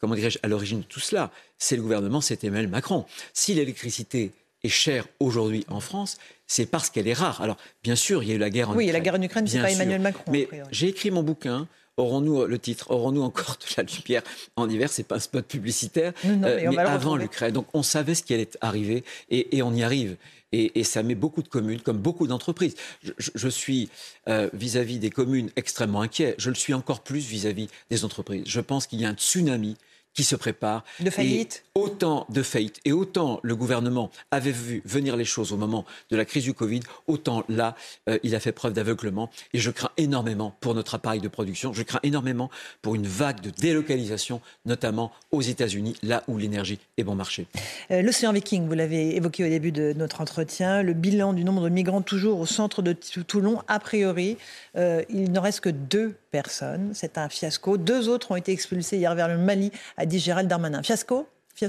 comment 0.00 0.14
dirais-je, 0.14 0.38
à 0.42 0.48
l'origine 0.48 0.80
de 0.80 0.84
tout 0.84 1.00
cela, 1.00 1.30
c'est 1.58 1.76
le 1.76 1.82
gouvernement, 1.82 2.20
c'est 2.20 2.42
Emmanuel 2.44 2.68
Macron. 2.68 3.04
Si 3.32 3.54
l'électricité 3.54 4.32
est 4.62 4.68
chère 4.68 5.06
aujourd'hui 5.20 5.64
en 5.68 5.80
France, 5.80 6.18
c'est 6.46 6.66
parce 6.66 6.90
qu'elle 6.90 7.08
est 7.08 7.14
rare. 7.14 7.40
Alors, 7.40 7.56
bien 7.82 7.96
sûr, 7.96 8.22
il 8.22 8.28
y 8.28 8.32
a 8.32 8.34
eu 8.34 8.38
la 8.38 8.50
guerre 8.50 8.70
en 8.70 8.72
Ukraine. 8.72 8.88
Oui, 8.88 8.92
la 8.92 9.00
guerre 9.00 9.14
en 9.14 9.22
Ukraine, 9.22 9.46
c'est 9.46 9.60
pas 9.60 9.70
Emmanuel 9.70 10.00
Macron. 10.00 10.24
Mais 10.30 10.48
j'ai 10.70 10.88
écrit 10.88 11.10
mon 11.10 11.22
bouquin 11.22 11.68
aurons-nous 11.96 12.46
le 12.46 12.58
titre, 12.58 12.90
aurons-nous 12.90 13.22
encore 13.22 13.56
de 13.60 13.74
la 13.76 13.82
lumière 13.84 14.22
en 14.56 14.68
hiver? 14.68 14.88
C'est 14.90 15.04
pas 15.04 15.16
un 15.16 15.20
spot 15.20 15.44
publicitaire, 15.46 16.12
mais, 16.24 16.66
euh, 16.66 16.78
avant 16.78 17.16
l'Ukraine. 17.16 17.52
Donc 17.52 17.66
on 17.74 17.82
savait 17.82 18.14
ce 18.14 18.22
qui 18.22 18.34
allait 18.34 18.50
arriver 18.60 19.04
et, 19.30 19.62
on 19.62 19.74
y 19.74 19.82
arrive. 19.82 20.16
Et, 20.52 20.82
ça 20.82 21.02
met 21.02 21.14
beaucoup 21.14 21.42
de 21.42 21.48
communes, 21.48 21.80
comme 21.80 21.98
beaucoup 21.98 22.26
d'entreprises. 22.26 22.74
Je, 23.02 23.48
suis 23.48 23.88
euh, 24.28 24.50
vis-à-vis 24.52 24.98
des 24.98 25.10
communes 25.10 25.50
extrêmement 25.54 26.00
inquiet. 26.00 26.34
Je 26.38 26.48
le 26.48 26.56
suis 26.56 26.74
encore 26.74 27.00
plus 27.00 27.24
vis-à-vis 27.24 27.68
des 27.88 28.04
entreprises. 28.04 28.42
Je 28.46 28.60
pense 28.60 28.86
qu'il 28.86 29.00
y 29.00 29.04
a 29.04 29.08
un 29.08 29.14
tsunami 29.14 29.76
qui 30.14 30.24
se 30.24 30.36
prépare. 30.36 30.84
De 31.00 31.10
faillite 31.10 31.64
autant 31.80 32.26
de 32.28 32.42
faillites 32.42 32.80
et 32.84 32.92
autant 32.92 33.40
le 33.42 33.56
gouvernement 33.56 34.10
avait 34.30 34.50
vu 34.50 34.82
venir 34.84 35.16
les 35.16 35.24
choses 35.24 35.52
au 35.52 35.56
moment 35.56 35.84
de 36.10 36.16
la 36.16 36.24
crise 36.24 36.44
du 36.44 36.54
Covid, 36.54 36.80
autant 37.06 37.44
là, 37.48 37.74
euh, 38.08 38.18
il 38.22 38.34
a 38.34 38.40
fait 38.40 38.52
preuve 38.52 38.72
d'aveuglement. 38.72 39.30
Et 39.54 39.58
je 39.58 39.70
crains 39.70 39.90
énormément 39.96 40.54
pour 40.60 40.74
notre 40.74 40.94
appareil 40.94 41.20
de 41.20 41.28
production. 41.28 41.72
Je 41.72 41.82
crains 41.82 42.00
énormément 42.02 42.50
pour 42.82 42.94
une 42.94 43.06
vague 43.06 43.40
de 43.40 43.50
délocalisation, 43.50 44.40
notamment 44.66 45.12
aux 45.30 45.42
États-Unis, 45.42 45.96
là 46.02 46.22
où 46.28 46.38
l'énergie 46.38 46.78
est 46.96 47.04
bon 47.04 47.14
marché. 47.14 47.46
Euh, 47.90 48.02
l'océan 48.02 48.32
Viking, 48.32 48.66
vous 48.66 48.74
l'avez 48.74 49.16
évoqué 49.16 49.44
au 49.44 49.48
début 49.48 49.72
de 49.72 49.94
notre 49.96 50.20
entretien. 50.20 50.82
Le 50.82 50.92
bilan 50.92 51.32
du 51.32 51.44
nombre 51.44 51.62
de 51.62 51.68
migrants 51.68 52.02
toujours 52.02 52.40
au 52.40 52.46
centre 52.46 52.82
de 52.82 52.92
Toulon, 52.92 53.62
a 53.68 53.78
priori, 53.78 54.36
euh, 54.76 55.02
il 55.08 55.32
ne 55.32 55.38
reste 55.38 55.60
que 55.60 55.70
deux 55.70 56.14
personnes. 56.30 56.92
C'est 56.94 57.18
un 57.18 57.28
fiasco. 57.28 57.76
Deux 57.76 58.08
autres 58.08 58.30
ont 58.30 58.36
été 58.36 58.52
expulsés 58.52 58.98
hier 58.98 59.14
vers 59.14 59.28
le 59.28 59.38
Mali, 59.38 59.72
a 60.00 60.06
dit 60.06 60.18
Gérald 60.18 60.48
Darmanin. 60.48 60.82
Fiasco 60.82 61.26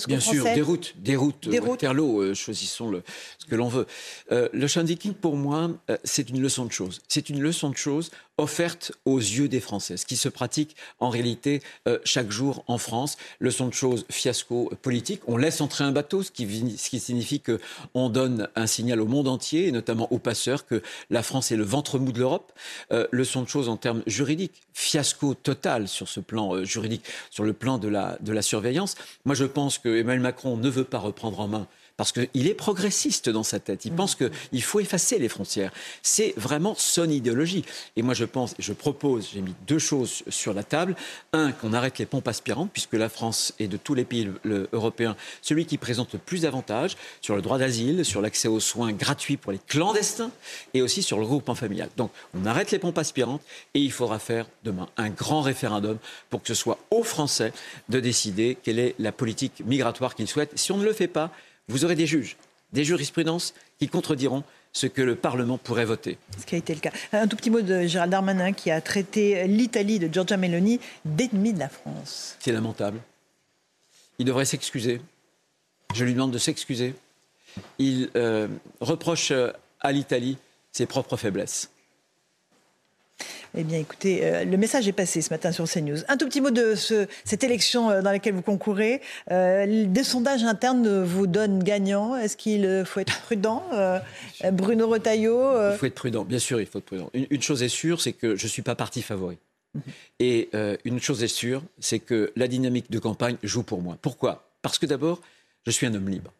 Bien 0.07 0.21
sûr, 0.21 0.45
des 0.45 0.61
routes, 0.61 0.95
des. 1.50 1.59
Euh, 2.21 2.33
choisissons 2.33 2.89
le, 2.89 3.03
ce 3.38 3.45
que 3.45 3.55
l'on 3.55 3.67
veut. 3.67 3.85
Euh, 4.31 4.47
le 4.53 4.67
chant 4.67 4.85
King, 4.85 5.13
pour 5.13 5.35
moi, 5.35 5.71
euh, 5.89 5.97
c'est 6.05 6.29
une 6.29 6.41
leçon 6.41 6.65
de 6.65 6.71
choses. 6.71 7.01
C'est 7.09 7.29
une 7.29 7.41
leçon 7.41 7.69
de 7.69 7.75
choses 7.75 8.09
offerte 8.41 8.91
aux 9.05 9.19
yeux 9.19 9.48
des 9.48 9.60
Français, 9.60 9.98
ce 9.98 10.05
qui 10.05 10.17
se 10.17 10.27
pratique 10.27 10.75
en 11.00 11.10
réalité 11.10 11.62
euh, 11.88 12.00
chaque 12.03 12.31
jour 12.31 12.63
en 12.67 12.77
France. 12.77 13.17
Leçon 13.39 13.67
de 13.67 13.74
choses, 13.74 14.05
fiasco 14.10 14.71
politique. 14.81 15.21
On 15.27 15.38
laisse 15.38 15.62
entrer 15.62 15.83
un 15.83 15.91
bateau, 15.91 16.24
ce 16.24 16.31
qui, 16.31 17.00
signifie 17.00 17.39
qu'on 17.39 18.10
donne 18.10 18.50
un 18.55 18.67
signal 18.67 19.00
au 19.00 19.05
monde 19.05 19.27
entier, 19.27 19.67
et 19.67 19.71
notamment 19.71 20.12
aux 20.12 20.17
passeurs, 20.17 20.65
que 20.65 20.81
la 21.10 21.21
France 21.21 21.51
est 21.51 21.55
le 21.55 21.63
ventre 21.63 22.00
mou 22.00 22.12
de 22.12 22.19
l'Europe. 22.19 22.51
Euh, 22.91 23.07
leçon 23.12 23.43
de 23.43 23.48
choses 23.48 23.69
en 23.69 23.77
termes 23.77 24.01
juridiques, 24.07 24.62
fiasco 24.74 25.36
total 25.36 25.88
sur 25.88 26.10
ce 26.10 26.19
plan 26.19 26.55
euh, 26.55 26.63
juridique, 26.63 27.05
sur 27.29 27.43
le 27.43 27.53
plan 27.53 27.77
de 27.77 27.88
la, 27.88 28.17
de 28.21 28.33
la 28.33 28.41
surveillance. 28.41 28.95
Moi, 29.25 29.36
je 29.36 29.45
pense 29.45 29.77
que 29.77 29.89
Emmanuel 29.89 30.21
Macron 30.21 30.57
ne 30.57 30.69
veut 30.69 30.83
pas 30.83 31.00
reprendre 31.00 31.39
en 31.39 31.48
main 31.48 31.67
parce 31.98 32.12
qu'il 32.12 32.48
est 32.48 32.53
progressiste 32.53 33.29
dans 33.29 33.43
sa 33.43 33.60
tête. 33.60 33.86
Il 33.86 33.93
pense 33.93 34.15
qu'il 34.15 34.63
faut 34.63 34.79
effacer 34.79 35.19
les 35.19 35.29
frontières. 35.29 35.71
C'est 36.01 36.33
vraiment 36.38 36.75
son 36.77 37.10
idéologie. 37.10 37.63
Et 37.95 38.01
moi, 38.01 38.13
je 38.13 38.25
pense, 38.25 38.55
je 38.60 38.74
propose, 38.74 39.29
j'ai 39.33 39.41
mis 39.41 39.53
deux 39.67 39.79
choses 39.79 40.24
sur 40.29 40.53
la 40.53 40.63
table. 40.63 40.95
Un, 41.33 41.51
qu'on 41.51 41.74
arrête 41.74 42.00
les 42.00 42.05
pompes 42.05 42.27
aspirantes, 42.27 42.69
puisque 42.71 42.93
la 42.93 43.10
France 43.10 43.53
est 43.60 43.67
de 43.67 43.77
tous 43.77 43.93
les 43.93 44.05
pays 44.05 44.29
européens 44.74 45.15
celui 45.41 45.65
qui 45.65 45.77
présente 45.77 46.13
le 46.13 46.19
plus 46.19 46.41
d'avantages 46.41 46.98
sur 47.21 47.36
le 47.36 47.41
droit 47.41 47.57
d'asile, 47.57 48.05
sur 48.05 48.21
l'accès 48.21 48.48
aux 48.48 48.60
soins 48.60 48.91
gratuits 48.91 49.38
pour 49.38 49.51
les 49.51 49.60
clandestins 49.60 50.31
et 50.74 50.81
aussi 50.81 51.03
sur 51.03 51.17
le 51.17 51.24
regroupement 51.24 51.55
familial. 51.55 51.89
Donc, 51.98 52.12
on 52.33 52.45
arrête 52.45 52.71
les 52.71 52.79
pompes 52.79 52.98
aspirantes 52.98 53.41
et 53.74 53.79
il 53.79 53.91
faudra 53.91 54.19
faire 54.19 54.48
demain 54.63 54.89
un 54.98 55.10
grand 55.10 55.41
référendum 55.41 55.98
pour 56.29 56.41
que 56.41 56.48
ce 56.48 56.53
soit 56.53 56.79
aux 56.89 57.03
Français 57.03 57.53
de 57.89 58.00
décider 58.00 58.57
quelle 58.62 58.79
est 58.79 58.95
la 59.00 59.12
politique 59.12 59.62
migratoire 59.65 60.15
qu'ils 60.15 60.27
souhaitent. 60.27 60.57
Si 60.57 60.71
on 60.71 60.77
ne 60.77 60.86
le 60.86 60.93
fait 60.93 61.07
pas, 61.07 61.31
vous 61.68 61.86
aurez 61.86 61.96
des 61.96 62.08
juges, 62.08 62.38
des 62.74 62.84
jurisprudences 62.84 63.53
qui 63.80 63.88
contrediront 63.88 64.44
ce 64.74 64.88
que 64.88 65.01
le 65.01 65.15
Parlement 65.15 65.58
pourrait 65.58 65.86
voter. 65.86 66.18
Ce 66.39 66.46
qui 66.46 66.56
a 66.56 66.58
été 66.58 66.74
le 66.74 66.80
cas. 66.80 66.91
Un 67.12 67.27
tout 67.27 67.36
petit 67.36 67.50
mot 67.50 67.62
de 67.62 67.88
Gérald 67.88 68.12
Darmanin 68.12 68.53
qui 68.53 68.72
a 68.72 68.80
traité 68.80 69.48
l'Italie 69.48 70.00
de 70.00 70.12
Giorgia 70.12 70.38
Meloni 70.38 70.80
d'ennemi 71.03 71.53
de 71.53 71.60
la 71.60 71.70
France. 71.70 72.38
C'est 72.39 72.53
lamentable. 72.53 73.00
Il 74.20 74.25
devrait 74.25 74.46
s'excuser. 74.46 75.01
Je 75.94 76.06
lui 76.06 76.13
demande 76.13 76.32
de 76.32 76.38
s'excuser. 76.38 76.94
Il 77.80 78.10
euh, 78.15 78.48
reproche 78.80 79.34
à 79.82 79.91
l'Italie 79.91 80.38
ses 80.72 80.86
propres 80.86 81.18
faiblesses. 81.18 81.70
Eh 83.58 83.63
bien, 83.63 83.80
écoutez, 83.80 84.24
euh, 84.24 84.46
le 84.46 84.58
message 84.58 84.88
est 84.88 84.94
passé 84.94 85.22
ce 85.22 85.30
matin 85.30 85.51
sur 85.51 85.66
CNews. 85.70 86.00
Un 86.08 86.16
tout 86.16 86.25
petit 86.25 86.40
mot 86.40 86.51
de 86.51 86.75
cette 86.75 87.44
élection 87.44 87.90
euh, 87.90 88.01
dans 88.01 88.12
laquelle 88.12 88.34
vous 88.34 88.42
concourez. 88.42 89.01
Euh, 89.30 89.86
des 89.88 90.04
sondages 90.04 90.44
internes 90.44 91.04
vous 91.04 91.28
donnent 91.28 91.62
gagnant. 91.62 92.16
Est-ce 92.16 92.38
qu'il 92.38 92.84
faut 92.86 93.00
être 93.01 93.22
prudent 93.22 93.63
Bruno 94.54 94.88
Retailleau 94.88 95.72
Il 95.72 95.78
faut 95.78 95.86
être 95.86 95.96
prudent, 95.96 96.24
bien 96.24 96.40
sûr, 96.40 96.62
il 96.62 96.68
faut 96.68 96.80
être 96.80 96.86
prudent. 96.86 97.10
Une, 97.13 97.42
chose 97.42 97.62
est 97.63 97.70
sûre, 97.70 98.01
c'est 98.01 98.13
que 98.13 98.36
je 98.36 98.46
ne 98.46 98.50
suis 98.50 98.62
pas 98.62 98.75
parti 98.75 99.01
favori. 99.01 99.38
Mhm. 99.74 99.82
Et 100.20 100.50
une 100.86 101.00
chose 101.00 101.24
est 101.24 101.28
sûre, 101.28 101.62
c'est 101.80 102.00
que 102.00 102.32
la 102.36 102.48
dynamique 102.48 102.90
de 102.90 103.00
campagne 103.00 103.38
joue 103.44 103.63
pour 103.63 103.82
moi. 103.82 103.98
Pourquoi? 104.01 104.50
Parce 104.62 104.80
que 104.80 104.86
d'abord, 104.86 105.22
je 105.66 105.72
suis 105.72 105.86
un 105.86 105.94
homme 105.94 106.10
libre. 106.10 106.32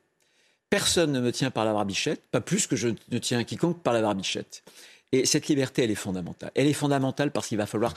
Personne 0.70 1.12
ne 1.12 1.20
me 1.20 1.34
tient 1.34 1.52
par 1.52 1.66
la 1.66 1.74
barbichette, 1.74 2.22
pas 2.32 2.40
plus 2.40 2.66
que 2.66 2.78
je 2.78 2.90
ne 3.12 3.18
tiens 3.18 3.44
quiconque 3.44 3.84
par 3.84 3.94
la 3.94 4.02
barbichette. 4.02 4.64
Et 5.12 5.26
cette 5.26 5.48
liberté, 5.48 5.84
elle 5.84 5.92
est 5.92 5.96
fondamentale. 5.96 6.52
Elle 6.56 6.68
est 6.68 6.74
fondamentale 6.74 7.32
parce 7.32 7.48
qu'il 7.48 7.58
va 7.58 7.66
falloir 7.66 7.94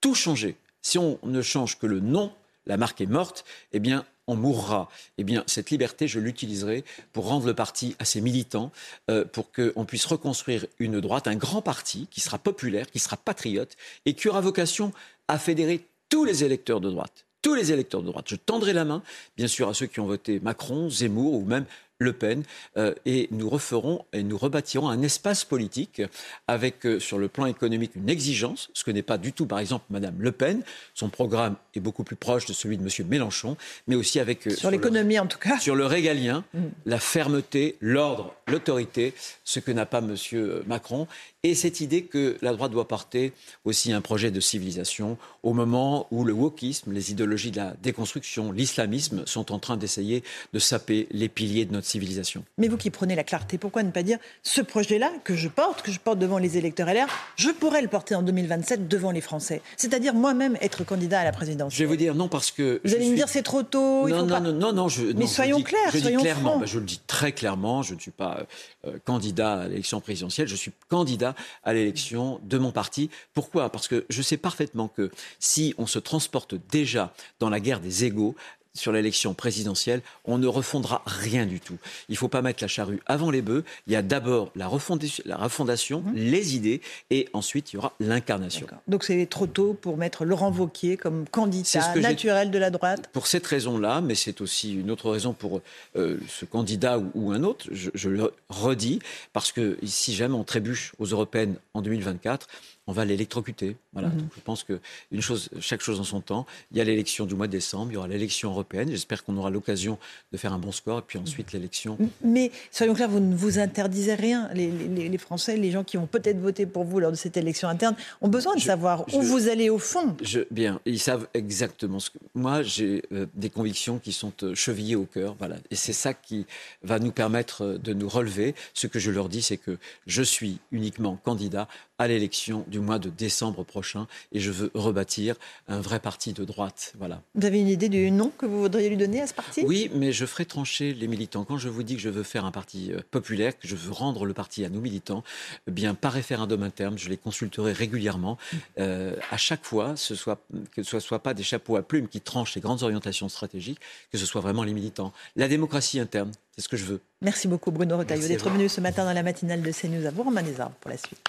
tout 0.00 0.14
changer. 0.14 0.56
Si 0.82 0.98
on 0.98 1.18
ne 1.22 1.42
change 1.42 1.78
que 1.78 1.86
le 1.86 2.00
nom, 2.00 2.32
la 2.66 2.76
marque 2.76 3.00
est 3.00 3.06
morte, 3.06 3.44
eh 3.72 3.80
bien, 3.80 4.04
on 4.26 4.36
mourra. 4.36 4.88
Eh 5.18 5.24
bien, 5.24 5.44
cette 5.46 5.70
liberté, 5.70 6.08
je 6.08 6.18
l'utiliserai 6.18 6.84
pour 7.12 7.26
rendre 7.26 7.46
le 7.46 7.54
parti 7.54 7.94
à 7.98 8.04
ses 8.04 8.20
militants, 8.20 8.72
euh, 9.10 9.24
pour 9.24 9.52
qu'on 9.52 9.84
puisse 9.84 10.06
reconstruire 10.06 10.66
une 10.78 11.00
droite, 11.00 11.28
un 11.28 11.36
grand 11.36 11.62
parti 11.62 12.08
qui 12.10 12.20
sera 12.20 12.38
populaire, 12.38 12.90
qui 12.90 12.98
sera 12.98 13.16
patriote 13.16 13.76
et 14.06 14.14
qui 14.14 14.28
aura 14.28 14.40
vocation 14.40 14.92
à 15.28 15.38
fédérer 15.38 15.84
tous 16.08 16.24
les 16.24 16.44
électeurs 16.44 16.80
de 16.80 16.90
droite. 16.90 17.26
Tous 17.42 17.54
les 17.54 17.72
électeurs 17.72 18.02
de 18.02 18.06
droite. 18.06 18.26
Je 18.28 18.36
tendrai 18.36 18.72
la 18.72 18.86
main, 18.86 19.02
bien 19.36 19.48
sûr, 19.48 19.68
à 19.68 19.74
ceux 19.74 19.86
qui 19.86 20.00
ont 20.00 20.06
voté 20.06 20.40
Macron, 20.40 20.88
Zemmour 20.88 21.34
ou 21.34 21.44
même 21.44 21.66
le 21.98 22.12
Pen, 22.12 22.42
euh, 22.76 22.94
et 23.06 23.28
nous 23.30 23.48
referons 23.48 24.04
et 24.12 24.22
nous 24.22 24.36
rebâtirons 24.36 24.88
un 24.88 25.02
espace 25.02 25.44
politique 25.44 26.02
avec, 26.48 26.84
euh, 26.86 26.98
sur 26.98 27.18
le 27.18 27.28
plan 27.28 27.46
économique, 27.46 27.92
une 27.94 28.08
exigence, 28.08 28.70
ce 28.74 28.84
que 28.84 28.90
n'est 28.90 29.02
pas 29.02 29.18
du 29.18 29.32
tout, 29.32 29.46
par 29.46 29.60
exemple, 29.60 29.84
Madame 29.90 30.16
Le 30.18 30.32
Pen. 30.32 30.62
Son 30.94 31.08
programme 31.08 31.56
est 31.74 31.80
beaucoup 31.80 32.04
plus 32.04 32.16
proche 32.16 32.46
de 32.46 32.52
celui 32.52 32.76
de 32.76 32.82
Monsieur 32.82 33.04
Mélenchon, 33.04 33.56
mais 33.86 33.94
aussi 33.94 34.18
avec... 34.18 34.46
Euh, 34.46 34.50
sur, 34.50 34.70
l'économie, 34.70 35.18
en 35.18 35.26
tout 35.26 35.38
cas. 35.38 35.58
Sur 35.58 35.76
le 35.76 35.86
régalien, 35.86 36.44
mm. 36.52 36.60
la 36.86 36.98
fermeté, 36.98 37.76
l'ordre, 37.80 38.34
l'autorité, 38.48 39.14
ce 39.44 39.60
que 39.60 39.70
n'a 39.70 39.86
pas 39.86 40.00
Monsieur 40.00 40.64
Macron, 40.66 41.06
et 41.44 41.54
cette 41.54 41.80
idée 41.80 42.04
que 42.04 42.38
la 42.40 42.52
droite 42.52 42.72
doit 42.72 42.88
porter 42.88 43.34
aussi 43.66 43.92
un 43.92 44.00
projet 44.00 44.30
de 44.30 44.40
civilisation 44.40 45.18
au 45.42 45.52
moment 45.52 46.06
où 46.10 46.24
le 46.24 46.32
wokisme, 46.32 46.90
les 46.90 47.10
idéologies 47.10 47.50
de 47.50 47.58
la 47.58 47.74
déconstruction, 47.82 48.50
l'islamisme 48.50 49.24
sont 49.26 49.52
en 49.52 49.58
train 49.58 49.76
d'essayer 49.76 50.24
de 50.54 50.58
saper 50.58 51.06
les 51.10 51.28
piliers 51.28 51.66
de 51.66 51.72
notre 51.74 51.86
civilisation. 51.86 52.44
Mais 52.56 52.68
vous 52.68 52.78
qui 52.78 52.88
prenez 52.88 53.14
la 53.14 53.24
clarté, 53.24 53.58
pourquoi 53.58 53.82
ne 53.82 53.90
pas 53.90 54.02
dire 54.02 54.18
ce 54.42 54.62
projet-là 54.62 55.12
que 55.22 55.36
je 55.36 55.48
porte, 55.48 55.82
que 55.82 55.92
je 55.92 56.00
porte 56.00 56.18
devant 56.18 56.38
les 56.38 56.56
électeurs 56.56 56.88
LR, 56.88 57.08
je 57.36 57.50
pourrais 57.50 57.82
le 57.82 57.88
porter 57.88 58.14
en 58.14 58.22
2027 58.22 58.88
devant 58.88 59.10
les 59.10 59.20
Français 59.20 59.60
C'est-à-dire 59.76 60.14
moi-même 60.14 60.56
être 60.62 60.82
candidat 60.82 61.20
à 61.20 61.24
la 61.24 61.32
présidence. 61.32 61.74
Je 61.74 61.80
vais 61.80 61.84
vous 61.84 61.96
dire 61.96 62.14
non 62.14 62.28
parce 62.28 62.50
que. 62.52 62.80
Vous 62.84 62.94
allez 62.94 63.10
me 63.10 63.16
dire 63.16 63.28
c'est 63.28 63.42
trop 63.42 63.62
tôt. 63.62 64.08
Non, 64.08 64.24
non, 64.24 64.40
non, 64.40 64.72
non, 64.72 64.88
je, 64.88 65.12
Mais 65.12 65.26
soyons 65.26 65.62
clairs, 65.62 65.90
je 65.92 65.98
soyons 65.98 66.20
dis 66.20 66.24
clairement, 66.24 66.64
je 66.64 66.78
le 66.78 66.86
dis 66.86 67.00
très 67.06 67.32
clairement, 67.32 67.82
je 67.82 67.94
ne 67.94 68.00
suis 68.00 68.10
pas 68.10 68.46
euh, 68.86 68.98
candidat 69.04 69.60
à 69.60 69.68
l'élection 69.68 70.00
présidentielle, 70.00 70.48
je 70.48 70.56
suis 70.56 70.72
candidat 70.88 71.33
à 71.62 71.72
l'élection 71.72 72.40
de 72.42 72.58
mon 72.58 72.72
parti. 72.72 73.10
Pourquoi? 73.32 73.70
Parce 73.70 73.88
que 73.88 74.04
je 74.08 74.22
sais 74.22 74.36
parfaitement 74.36 74.88
que 74.88 75.10
si 75.38 75.74
on 75.78 75.86
se 75.86 75.98
transporte 75.98 76.54
déjà 76.70 77.12
dans 77.40 77.50
la 77.50 77.60
guerre 77.60 77.80
des 77.80 78.04
égaux, 78.04 78.34
sur 78.74 78.92
l'élection 78.92 79.34
présidentielle, 79.34 80.02
on 80.24 80.38
ne 80.38 80.46
refondera 80.46 81.02
rien 81.06 81.46
du 81.46 81.60
tout. 81.60 81.78
Il 82.08 82.12
ne 82.12 82.18
faut 82.18 82.28
pas 82.28 82.42
mettre 82.42 82.62
la 82.62 82.68
charrue 82.68 83.00
avant 83.06 83.30
les 83.30 83.42
bœufs. 83.42 83.64
Il 83.86 83.92
y 83.92 83.96
a 83.96 84.02
d'abord 84.02 84.50
la, 84.56 84.66
refondation, 84.66 86.00
mhm. 86.00 86.14
les 86.14 86.56
idées, 86.56 86.80
et 87.10 87.28
ensuite 87.32 87.72
il 87.72 87.76
y 87.76 87.78
aura 87.78 87.92
l'incarnation. 88.00 88.66
Donc 88.88 89.04
c'est 89.04 89.26
trop 89.26 89.46
tôt 89.46 89.74
pour 89.74 89.96
mettre 89.96 90.24
Laurent 90.24 90.50
Vauquier 90.50 90.96
comme 90.96 91.26
candidat 91.28 91.94
naturel 91.96 92.50
de 92.50 92.58
la 92.58 92.70
droite 92.70 93.08
Pour 93.12 93.26
cette 93.26 93.46
raison-là, 93.46 94.00
mais 94.00 94.14
c'est 94.14 94.40
aussi 94.40 94.74
une 94.74 94.90
autre 94.90 95.10
raison 95.10 95.32
pour 95.32 95.60
euh, 95.96 96.18
ce 96.28 96.44
candidat 96.44 96.98
ou, 97.14 97.32
un 97.32 97.44
autre, 97.44 97.66
je, 97.70 98.08
le 98.08 98.32
redis, 98.48 98.98
parce 99.32 99.52
que 99.52 99.78
si 99.84 100.14
jamais 100.14 100.34
on 100.34 100.44
trébuche 100.44 100.92
aux 100.98 101.06
européennes 101.06 101.56
en 101.74 101.82
2024, 101.82 102.48
on 102.86 102.92
va 102.92 103.04
l'électrocuter. 103.04 103.76
Voilà. 103.92 104.08
Mhm. 104.08 104.28
je 104.36 104.40
pense 104.42 104.64
que 104.64 104.80
une 105.12 105.20
chose, 105.20 105.48
chaque 105.60 105.80
chose 105.80 106.00
en 106.00 106.04
son 106.04 106.20
temps. 106.20 106.46
Il 106.72 106.78
y 106.78 106.80
a 106.80 106.84
l'élection 106.84 107.26
du 107.26 107.34
mois 107.34 107.46
de 107.46 107.52
décembre, 107.52 107.92
il 107.92 107.94
y 107.94 107.96
aura 107.96 108.08
l'élection 108.08 108.50
européenne. 108.50 108.90
J'espère 108.90 109.24
qu'on 109.24 109.36
aura 109.36 109.50
l'occasion 109.50 109.98
de 110.32 110.36
faire 110.36 110.52
un 110.52 110.58
bon 110.58 110.72
score 110.72 110.98
et 110.98 111.02
puis 111.06 111.18
ensuite 111.18 111.52
l'élection. 111.52 111.98
Mais 112.22 112.50
soyons 112.70 112.94
clairs, 112.94 113.08
vous 113.08 113.20
ne 113.20 113.34
vous 113.34 113.58
interdisez 113.58 114.14
rien. 114.14 114.50
Les, 114.54 115.18
Français, 115.18 115.56
les 115.56 115.70
gens 115.70 115.84
qui 115.84 115.96
vont 115.96 116.06
peut-être 116.06 116.38
voter 116.38 116.66
pour 116.66 116.84
vous 116.84 117.00
lors 117.00 117.10
de 117.10 117.16
cette 117.16 117.36
élection 117.36 117.68
interne, 117.68 117.94
ont 118.20 118.28
besoin 118.28 118.54
de 118.54 118.60
savoir 118.60 119.06
où 119.14 119.22
vous 119.22 119.48
allez 119.48 119.70
au 119.70 119.78
fond. 119.78 120.16
Je, 120.20 120.40
bien, 120.50 120.80
ils 120.84 120.98
savent 120.98 121.28
exactement 121.34 122.00
ce 122.00 122.10
que. 122.10 122.18
Moi, 122.34 122.62
j'ai 122.62 123.02
euh, 123.12 123.26
des 123.34 123.48
convictions 123.48 123.98
qui 123.98 124.12
sont 124.12 124.32
euh, 124.42 124.54
chevillées 124.54 124.96
au 124.96 125.04
cœur. 125.04 125.36
Voilà. 125.38 125.56
Et 125.70 125.76
c'est 125.76 125.92
ça 125.92 126.12
qui 126.12 126.46
va 126.82 126.98
nous 126.98 127.12
permettre 127.12 127.62
euh, 127.62 127.78
de 127.78 127.94
nous 127.94 128.08
relever. 128.08 128.54
Ce 128.74 128.86
que 128.86 128.98
je 128.98 129.10
leur 129.10 129.28
dis, 129.28 129.42
c'est 129.42 129.56
que 129.56 129.78
je 130.06 130.22
suis 130.22 130.58
uniquement 130.72 131.16
candidat 131.24 131.68
à 131.98 132.08
l'élection 132.08 132.64
du 132.74 132.80
mois 132.80 132.98
de 132.98 133.08
décembre 133.08 133.62
prochain 133.62 134.08
et 134.32 134.40
je 134.40 134.50
veux 134.50 134.68
rebâtir 134.74 135.36
un 135.68 135.80
vrai 135.80 136.00
parti 136.00 136.32
de 136.32 136.44
droite. 136.44 136.92
Voilà. 136.98 137.22
Vous 137.36 137.46
avez 137.46 137.60
une 137.60 137.68
idée 137.68 137.88
du 137.88 138.10
nom 138.10 138.32
que 138.36 138.46
vous 138.46 138.62
voudriez 138.62 138.88
lui 138.88 138.96
donner 138.96 139.22
à 139.22 139.28
ce 139.28 139.34
parti? 139.34 139.62
Oui, 139.64 139.92
mais 139.94 140.10
je 140.10 140.26
ferai 140.26 140.44
trancher 140.44 140.92
les 140.92 141.06
militants. 141.06 141.44
Quand 141.44 141.56
je 141.56 141.68
vous 141.68 141.84
dis 141.84 141.94
que 141.94 142.02
je 142.02 142.08
veux 142.08 142.24
faire 142.24 142.44
un 142.44 142.50
parti 142.50 142.92
euh, 142.92 142.98
populaire, 143.12 143.56
que 143.56 143.68
je 143.68 143.76
veux 143.76 143.92
rendre 143.92 144.26
le 144.26 144.34
parti 144.34 144.64
à 144.64 144.68
nos 144.70 144.80
militants, 144.80 145.22
eh 145.68 145.70
bien 145.70 145.94
par 145.94 146.12
référendum 146.12 146.64
interne, 146.64 146.98
je 146.98 147.08
les 147.08 147.16
consulterai 147.16 147.72
régulièrement. 147.72 148.38
Euh, 148.80 149.14
à 149.30 149.36
chaque 149.36 149.64
fois, 149.64 149.94
ce 149.94 150.16
soit, 150.16 150.40
que 150.72 150.82
ce 150.82 150.96
ne 150.96 151.00
soit 151.00 151.20
pas 151.20 151.32
des 151.32 151.44
chapeaux 151.44 151.76
à 151.76 151.82
plumes 151.82 152.08
qui 152.08 152.20
tranchent 152.20 152.56
les 152.56 152.60
grandes 152.60 152.82
orientations 152.82 153.28
stratégiques, 153.28 153.78
que 154.10 154.18
ce 154.18 154.26
soit 154.26 154.40
vraiment 154.40 154.64
les 154.64 154.74
militants. 154.74 155.12
La 155.36 155.46
démocratie 155.46 156.00
interne, 156.00 156.32
c'est 156.56 156.62
ce 156.62 156.68
que 156.68 156.76
je 156.76 156.86
veux. 156.86 157.00
Merci 157.22 157.46
beaucoup 157.46 157.70
Bruno 157.70 157.96
Retailleau 157.98 158.26
d'être 158.26 158.50
venu 158.50 158.68
ce 158.68 158.80
matin 158.80 159.04
dans 159.04 159.12
la 159.12 159.22
matinale 159.22 159.62
de 159.62 159.70
CNews 159.70 160.06
à 160.06 160.10
vous, 160.10 160.24
Romain 160.24 160.42
pour 160.80 160.90
la 160.90 160.96
suite. 160.96 161.20